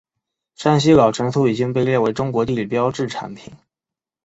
[0.55, 3.53] 山西老陈醋已经被列为中国地理标志产品。